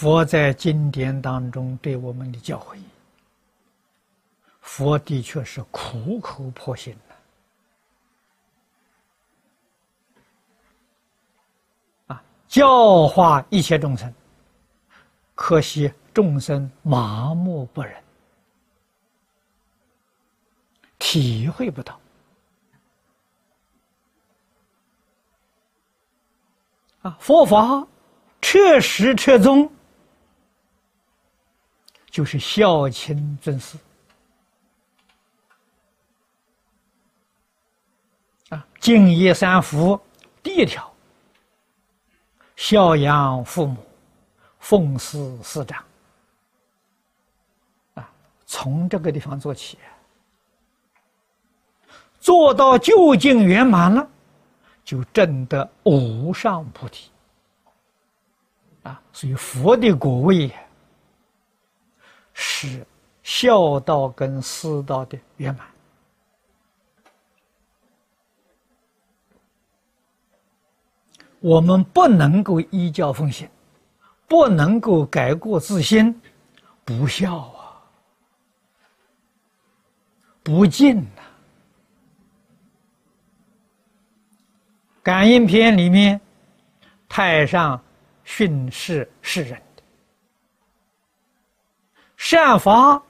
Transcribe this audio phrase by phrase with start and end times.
[0.00, 2.78] 佛在经典当中对我们的教诲，
[4.62, 7.14] 佛的确是苦口婆心的
[12.14, 14.10] 啊，教化一切众生。
[15.34, 18.02] 可惜众生麻木不仁，
[20.98, 22.00] 体会不到
[27.02, 27.86] 啊，佛法
[28.40, 29.70] 彻实彻宗。
[32.10, 33.78] 就是孝亲尊师。
[38.48, 39.98] 啊，敬业三福，
[40.42, 40.92] 第一条，
[42.56, 43.76] 孝养父母，
[44.58, 45.84] 奉事师长。
[47.94, 48.10] 啊，
[48.44, 49.78] 从这个地方做起，
[52.18, 54.08] 做到究竟圆满了，
[54.84, 57.08] 就证得无上菩提。
[58.82, 60.52] 啊，所以佛的果位。
[62.68, 62.86] 是
[63.22, 65.66] 孝道跟师道的圆满。
[71.38, 73.48] 我们不能够依教奉行，
[74.28, 76.20] 不能够改过自新，
[76.84, 77.80] 不孝啊，
[80.42, 81.22] 不敬呐。
[85.02, 86.20] 感应篇里面，
[87.08, 87.82] 太上
[88.22, 89.62] 训示世人。
[92.22, 93.02] 善法，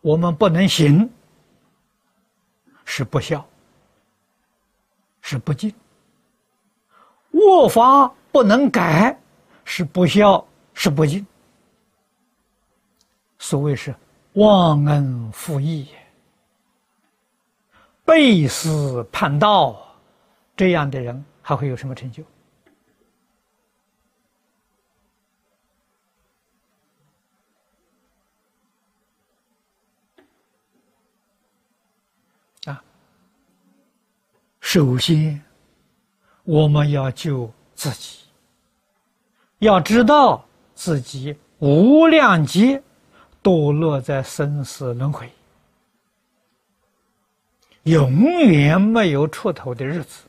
[0.00, 1.10] 我们不能行，
[2.84, 3.44] 是不孝，
[5.20, 5.74] 是不敬；
[7.32, 9.18] 恶法不能改，
[9.64, 11.26] 是不孝，是不敬。
[13.40, 13.92] 所谓是
[14.34, 15.88] 忘恩负义、
[18.04, 19.76] 背师叛道，
[20.56, 22.22] 这样的人还会有什么成就？
[34.74, 35.40] 首先，
[36.42, 38.24] 我们要救自己，
[39.60, 42.82] 要知道自己无量劫
[43.40, 45.30] 堕落在生死轮回，
[47.84, 50.24] 永远没有出头的日子。